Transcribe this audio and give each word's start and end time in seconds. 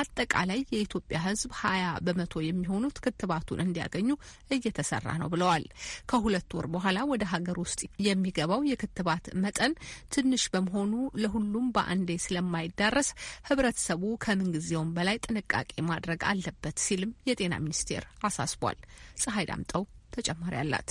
አጠቃላይ 0.00 0.60
የኢትዮጵያ 0.70 1.18
ሕዝብ 1.24 1.50
ሀያ 1.60 1.84
በመቶ 2.06 2.42
የሚሆኑት 2.44 2.96
ክትባቱን 3.04 3.62
እንዲያገኙ 3.64 4.08
እየተሰራ 4.56 5.06
ነው 5.20 5.28
ብለዋል። 5.32 5.64
ከሁለት 6.10 6.54
ወር 6.56 6.66
በኋላ 6.74 6.98
ወደ 7.10 7.24
ሀገር 7.32 7.56
ውስጥ 7.62 7.80
የሚገባው 8.06 8.62
የክትባት 8.70 9.26
መጠን 9.44 9.74
ትንሽ 10.14 10.44
በመሆኑ 10.54 10.92
ለሁሉም 11.22 11.66
በአንዴ 11.76 12.10
ስለማይዳረስ 12.26 13.10
ሕብረተሰቡ 13.48 14.02
ከምንጊዜውም 14.24 14.94
በላይ 14.96 15.18
ጥንቃቄ 15.26 15.70
ማድረግ 15.90 16.20
አለበት 16.30 16.78
ሲልም 16.86 17.14
የጤና 17.30 17.54
ሚኒስቴር 17.64 18.04
አሳስቧል። 18.24 18.78
ፀሐይ 19.22 19.46
ዳምጠው 19.50 19.84
ተጨማሪ 20.16 20.54
አላት። 20.62 20.90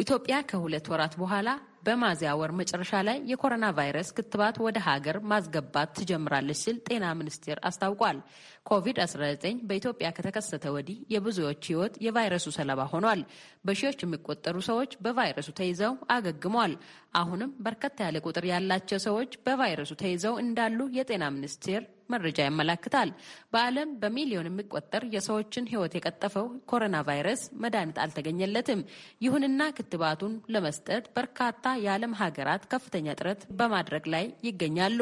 ኢትዮጵያ 0.00 0.36
ከሁለት 0.48 0.86
ወራት 0.92 1.14
በኋላ 1.20 1.48
በሚያዝያ 1.86 2.30
ወር 2.38 2.52
መጨረሻ 2.58 2.92
ላይ 3.08 3.18
የኮሮና 3.30 3.66
ቫይረስ 3.76 4.08
ክትባት 4.16 4.56
ወደ 4.64 4.78
ሀገር 4.86 5.16
ማስገባት 5.30 5.90
ትጀምራለች 5.98 6.60
ሲል 6.62 6.76
ጤና 6.86 7.04
ሚኒስቴር 7.18 7.58
አስታውቋል። 7.68 8.18
ኮቪድ-19 8.66 9.60
በኢትዮጵያ 9.68 10.08
ከተከሰተ 10.16 10.64
ወዲህ 10.76 10.98
የብዙዎች 11.14 11.62
ሕይወት 11.70 11.96
የቫይረሱ 12.06 12.46
ሰለባ 12.56 12.86
ሆኗል። 12.92 13.20
በሺዎች 13.64 13.98
የሚቆጠሩ 14.04 14.56
ሰዎች 14.68 14.92
በቫይረሱ 15.04 15.50
ተይዘው 15.60 15.94
አገግመዋል። 16.16 16.74
አሁንም 17.16 17.52
በርከት 17.66 18.00
ያለ 18.04 18.16
ቁጥር 18.26 18.46
ያላቸው 18.52 19.00
ሰዎች 19.06 19.32
በቫይረሱ 19.46 19.92
ተይዘው 20.02 20.34
እንዳሉ 20.44 20.80
የጤና 20.98 21.24
ሚኒስቴር 21.36 21.82
መረጃ 22.08 22.38
ያመላክታል። 22.44 23.10
በዓለም 23.52 23.90
በሚሊዮን 24.02 24.48
የሚቆጠር 24.48 25.04
የሰዎችን 25.14 25.68
ሕይወት 25.72 25.94
የቀጠፈው 25.96 26.46
ኮሮና 26.70 26.96
ቫይረስ 27.08 27.42
መድኃኒት 27.64 27.98
አልተገኘለትም። 28.04 28.80
ይሁንና 29.26 29.60
ክትባቱን 29.78 30.34
ለመስጠት 30.54 31.04
በርካታ 31.16 31.54
የዓለም 31.84 32.16
ሀገራት 32.22 32.64
ከፍተኛ 32.72 33.16
ጥረት 33.20 33.42
በማድረግ 33.58 34.06
ላይ 34.14 34.26
ይገኛሉ። 34.48 35.00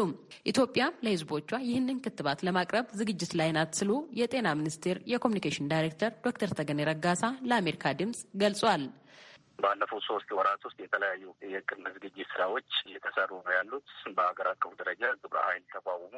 ኢትዮጵያም 0.53 0.99
ለሕዝቦቿ 1.07 1.33
ይህንን 1.69 2.03
ክትባት 2.07 2.45
ለማቅረብ 2.47 2.87
ዝግጅት 3.01 3.33
ላይ 3.35 3.51
ናት 3.55 3.73
ሲሉ 3.79 3.91
የጤና 4.21 4.49
ሚኒስቴር 4.59 4.99
የኮሚኒኬሽን 5.13 5.71
ዳይሬክተር 5.73 6.13
ዶክተር 6.27 6.53
ተገኔ 6.59 6.83
ረጋሳ 6.91 7.23
ለአሜሪካ 7.45 7.95
ድምጽ 7.99 8.21
ገልጿል። 8.43 8.85
ባለፉት 9.59 10.03
ሶስት 10.09 10.29
ወራት 10.37 10.63
ውስጥ 10.67 10.79
የተለያዩ 10.85 11.25
የቅድመ 11.53 11.87
ዝግጅት 11.95 12.29
ስራዎች 12.33 12.71
እየተሰሩ 12.87 13.31
ነው 13.45 13.53
ያሉት። 13.57 13.87
በሀገር 14.17 14.49
አቀፍ 14.53 14.73
ደረጃ 14.81 15.03
ግብረ 15.23 15.39
ኃይል 15.49 15.65
ተቋቁሞ 15.75 16.15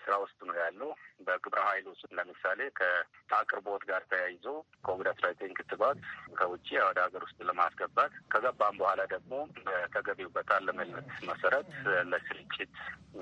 ስራ 0.00 0.14
ውስጥ 0.22 0.38
ነው 0.48 0.56
ያለው። 0.60 0.90
በግብረ 1.26 1.60
ኃይል 1.68 1.86
ውስጥ 1.92 2.10
ለምሳሌ 2.18 2.60
ከአቅርቦት 2.78 3.82
ጋር 3.88 4.02
ተያይዞ 4.10 4.44
ኮቪድ 4.86 5.08
አስራ 5.12 5.26
ዘጠኝ 5.32 5.52
ክትባት 5.58 5.98
ከውጭ 6.38 6.68
ወደ 6.86 6.98
ሀገር 7.06 7.22
ውስጥ 7.26 7.38
ለማስገባት 7.48 8.12
ከገባም 8.32 8.78
በኋላ 8.80 9.00
ደግሞ 9.14 9.32
በተገቢው 9.66 10.30
በታለመለት 10.36 11.08
መሰረት 11.30 11.68
ለስርጭት 12.10 12.72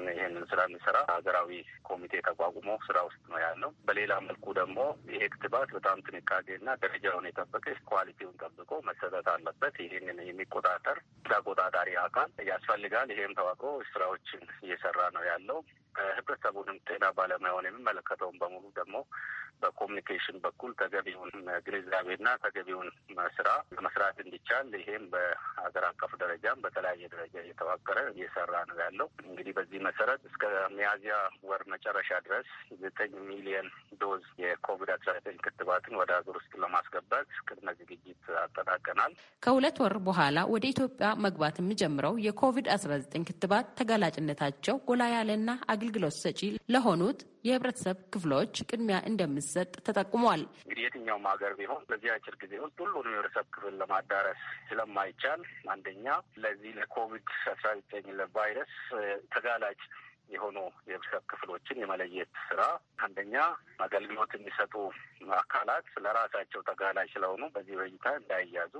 ይህንን 0.09 0.45
ስራ 0.51 0.61
የሚሰራ 0.67 0.97
ሀገራዊ 1.11 1.51
ኮሚቴ 1.89 2.15
ተቋቁሞ 2.27 2.69
ስራ 2.87 2.99
ውስጥ 3.09 3.23
ነው 3.33 3.39
ያለው። 3.45 3.71
በሌላ 3.89 4.13
መልኩ 4.27 4.47
ደግሞ 4.59 4.79
ይሄ 5.13 5.23
ክትባት 5.35 5.71
በጣም 5.77 6.03
ጥንቃቄና 6.07 6.69
ደረጃውን 6.83 7.29
የጠበቀ 7.29 7.65
ኳሊቲውን 7.91 8.39
ጠብቆ 8.43 8.71
መሰጠት 8.89 9.29
አለበት። 9.35 9.77
ይህንን 9.85 10.21
የሚቆጣጠር 10.29 10.99
ተቆጣጣሪ 11.29 11.91
አካል 12.05 12.31
ያስፈልጋል። 12.51 13.11
ይሄም 13.15 13.37
ተዋቅሮ 13.39 13.71
ስራዎችን 13.93 14.45
እየሰራ 14.65 15.01
ነው 15.17 15.25
ያለው። 15.31 15.61
ህብረተሰቡንም 16.11 16.79
ጤና 16.89 17.05
ባለሙያውን 17.19 17.69
የሚመለከተውን 17.69 18.39
በሙሉ 18.43 18.65
ደግሞ 18.79 18.97
በኮሚኒኬሽን 19.63 20.37
በኩል 20.45 20.73
ተገቢውን 20.81 21.31
ግንዛቤና 21.67 22.29
ተገቢውን 22.43 22.89
ስራ 23.37 23.49
መስራት 23.87 24.17
እንዲቻል 24.25 24.69
ይሄም 24.81 25.05
በሀገር 25.13 25.85
አቀፍ 25.91 26.13
ደረጃም 26.23 26.63
በተለያየ 26.65 27.09
ደረጃ 27.15 27.35
እየተዋቀረ 27.45 27.99
እየሰራ 28.13 28.53
ነው 28.71 28.77
ያለው። 28.83 29.09
እንግዲህ 29.27 29.55
በዚህ 29.59 29.81
መሰረት 29.89 30.23
እስከ 30.31 30.43
ሚያዝያ 30.77 31.17
ወር 31.49 31.63
መጨረሻ 31.75 32.11
ድረስ 32.27 32.49
ዘጠኝ 32.83 33.15
ሚሊየን 33.31 33.69
ዶዝ 34.03 34.25
የኮቪድ 34.43 34.91
አስራ 34.97 35.11
ዘጠኝ 35.19 35.39
ክትባትን 35.47 35.99
ወደ 36.01 36.11
ሀገር 36.19 36.37
ውስጥ 36.41 36.53
ለማስገባት 36.63 37.15
ቅድመ 37.49 37.69
ዝግጅት 37.81 38.23
አጠናቀናል። 38.45 39.13
ከሁለት 39.43 39.77
ወር 39.85 39.97
በኋላ 40.07 40.25
ወደ 40.55 40.65
ኢትዮጵያ 40.73 41.09
መግባት 41.27 41.57
የሚጀምረው 41.61 42.15
የኮቪድ 42.27 42.69
አስራ 42.77 42.93
ዘጠኝ 43.03 43.25
ክትባት 43.29 43.67
ተጋላጭነታቸው 43.81 44.77
ጎላ 44.89 45.03
ያለና 45.13 45.51
አገልግሎት 45.89 46.15
ሰጪ 46.19 46.41
ለሆኑት 46.75 47.19
የህብረተሰብ 47.47 47.99
ክፍሎች 48.13 48.53
ቅድሚያ 48.67 48.97
እንደሚሰጥ 49.09 49.69
ተጠቁሟል። 49.87 50.41
እንግዲህ 50.59 50.83
የትኛውም 50.85 51.27
ሀገር 51.31 51.53
ቢሆን 51.59 51.83
በዚህ 51.91 52.11
አጭር 52.15 52.35
ጊዜ 52.41 52.53
ውስጥ 52.65 52.77
ሁሉንም 52.85 53.13
የህብረተሰብ 53.13 53.47
ክፍል 53.55 53.75
ለማዳረስ 53.81 54.41
ስለማይቻል 54.69 55.43
አንደኛ 55.75 56.07
ለዚህ 56.45 56.73
ለኮቪድ 56.79 57.25
አስራ 57.53 57.67
ዘጠኝ 57.79 58.09
ለቫይረስ 58.21 58.75
ተጋላጭ 59.35 59.79
የሆኑ 60.31 60.59
የህብረተሰብ 60.89 61.25
ክፍሎችን 61.31 61.81
የመለየት 61.81 62.31
ስራ 62.49 62.63
አንደኛ 63.07 63.37
አገልግሎት 63.85 64.33
የሚሰጡ 64.37 64.75
አካላት 65.37 65.87
ለራሳቸው 66.05 66.61
ተጋላጭ 66.69 67.07
ስለሆኑ 67.13 67.43
በዚህ 67.55 67.75
በሽታ 67.79 68.07
እንዳይያዙ 68.19 68.75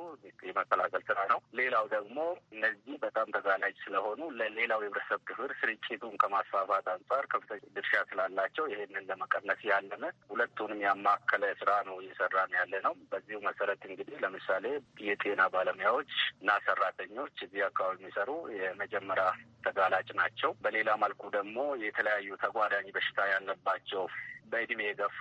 የመከላከል 0.49 1.03
ስራ 1.09 1.19
ነው። 1.33 1.39
ሌላው 1.61 1.87
ደግሞ 1.95 2.19
እነዚህ 2.55 2.97
በጣም 3.05 3.29
ተጋላጭ 3.37 3.75
ስለሆኑ 3.85 4.21
ለሌላው 4.39 4.83
የህብረተሰብ 4.83 5.21
ክፍል 5.31 5.53
ስርጭቱን 5.61 6.15
ከማስፋፋት 6.23 6.89
አንጻር 6.95 7.27
ከፍተኛ 7.33 7.63
ድርሻ 7.77 8.03
ስላላቸው 8.11 8.67
ይህንን 8.73 9.09
ለመቀነስ 9.11 9.63
ያለመ 9.71 10.03
ሁለቱንም 10.31 10.83
ያማከለ 10.87 11.45
ስራ 11.61 11.73
ነው 11.89 11.97
እየሰራን 12.03 12.55
ያለ 12.59 12.75
ነው። 12.87 12.95
በዚሁ 13.13 13.39
መሰረት 13.49 13.83
እንግዲህ 13.91 14.17
ለምሳሌ 14.25 14.65
የጤና 15.07 15.43
ባለሙያዎች 15.55 16.13
እና 16.37 16.51
ሰራተኞች 16.67 17.37
እዚህ 17.47 17.63
አካባቢ 17.69 17.97
የሚሰሩ 18.01 18.31
የመጀመሪያ 18.61 19.27
ተጋላጭ 19.67 20.09
ናቸው። 20.19 20.51
በሌላ 20.65 20.91
መልኩ 21.03 21.23
ደግሞ 21.37 21.59
የተለያዩ 21.85 22.29
ተጓዳኝ 22.43 22.87
በሽታ 22.97 23.19
ያለባቸው 23.33 24.03
በእድሜ 24.51 24.81
የገፉ 24.87 25.19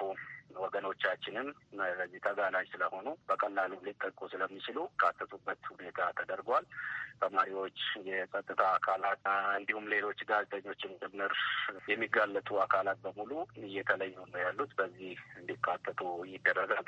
ወገኖቻችንም 0.56 1.48
በዚህ 1.98 2.20
ተጋላጭ 2.26 2.66
ስለሆኑ 2.72 3.08
በቀላሉ 3.30 3.74
ሊጠቁ 3.86 4.20
ስለሚችሉ 4.34 4.78
ካተቱበት 5.02 5.62
ሁኔታ 5.72 6.00
ተደርጓል። 6.18 6.66
ተማሪዎች፣ 7.22 7.78
የጸጥታ 8.08 8.62
አካላት 8.76 9.22
እንዲሁም 9.58 9.86
ሌሎች 9.94 10.20
ጋዜጠኞችም 10.30 10.94
ጭምር 11.02 11.34
የሚጋለጡ 11.92 12.50
አካላት 12.66 12.98
በሙሉ 13.06 13.32
እየተለዩ 13.64 14.16
ነው 14.26 14.40
ያሉት። 14.46 14.72
በዚህ 14.80 15.12
እንዲካተቱ 15.40 16.02
ይደረጋል። 16.32 16.86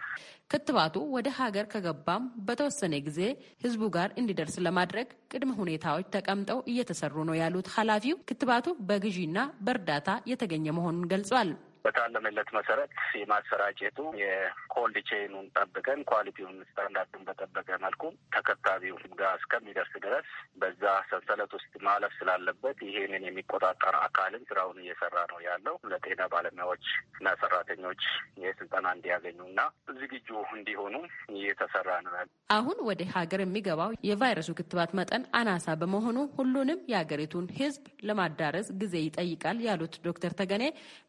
ክትባቱ 0.51 0.95
ወደ 1.15 1.27
ሀገር 1.39 1.65
ከገባም 1.73 2.25
በተወሰነ 2.47 2.95
ጊዜ 3.07 3.21
ህዝቡ 3.65 3.83
ጋር 3.97 4.09
እንዲደርስ 4.21 4.57
ለማድረግ 4.67 5.07
ቅድመ 5.31 5.51
ሁኔታዎች 5.61 6.11
ተቀምጠው 6.15 6.61
እየተሰሩ 6.71 7.15
ነው 7.29 7.37
ያሉት 7.41 7.69
ኃላፊው 7.77 8.17
ክትባቱ 8.29 8.67
በግዢና 8.89 9.37
በእርዳታ 9.61 10.03
የተገኘ 10.31 10.67
መሆኑን 10.77 11.09
ገልጿል። 11.11 11.49
በታለመለት 11.87 12.49
መሰረት 12.55 12.91
የማሰራጨቱ 13.19 13.99
የ 14.21 14.47
cold 14.47 14.97
chain 15.09 15.29
ኑን 15.29 15.45
ጠብቀን 15.57 15.99
quality 16.11 16.41
ውን 16.41 16.57
standard 16.69 17.07
ኡን 17.07 17.25
በጠበቀ 17.27 17.69
መልኩ 17.83 18.03
ተከታቢው 18.35 18.95
ጋር 19.19 19.33
እስከሚደርስ 19.39 19.93
ድረስ 20.05 20.27
በዛ 20.61 20.81
ሰንሰለት 21.09 21.51
ውስጥ 21.57 21.73
ማለፍ 21.87 22.13
ስላለበት 22.19 22.77
ይሄንን 22.87 23.25
የሚቆጣጠር 23.27 23.95
አካልን 24.07 24.43
ስራውን 24.49 24.79
እየሰራ 24.83 25.15
ነው 25.31 25.39
ያለው። 25.47 25.75
ለጤና 25.91 26.21
ባለሙያዎች 26.33 26.85
እና 27.17 27.27
ሰራተኞች 27.41 28.01
የስልጠና 28.43 28.87
እንዲያገኙ 28.97 29.39
እና 29.49 29.59
ዝግጁ 29.99 30.27
እንዲሆኑ 30.57 30.95
እየተሰራ 31.35 31.89
ነው 32.05 32.13
ያለ። 32.17 32.29
አሁን 32.57 32.77
ወደ 32.89 33.01
ሀገር 33.15 33.39
የሚገባው 33.43 33.91
የቫይረሱ 34.09 34.49
ክትባት 34.59 34.91
መጠን 34.99 35.23
አናሳ 35.39 35.75
በመሆኑ 35.81 36.17
ሁሉንም 36.37 36.83
የሀገሪቱን 36.91 37.47
ሕዝብ 37.57 37.85
ለማዳረስ 38.07 38.67
ጊዜ 38.81 38.95
ይጠይቃል 39.05 39.57
ያሉት 39.67 39.95
ዶክተር 40.07 40.31
ተገኔ 40.39 40.63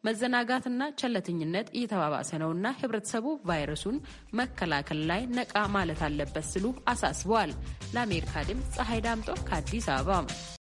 መዘናጋት 0.07 0.65
ና 0.73 0.89
ቸለተኝነት 0.99 1.67
እየተባባሰ 1.77 2.29
ነውና 2.43 2.73
ህብረተሰቡ 2.79 3.25
ቫይረሱን 3.49 3.97
መከላከል 4.33 5.01
ላይ 5.11 5.23
ነቃ 5.37 5.55
ማለት 5.77 6.01
አለበት 6.07 6.47
ሲሉ 6.51 6.65
አሳስበዋል። 6.93 7.53
ለአሜሪካ 7.95 8.45
ድምፅ 8.49 8.69
ፀሐይ 8.77 9.01
ዳምጦ 9.07 9.29
ከአዲስ 9.49 9.87
አበባ 9.93 10.58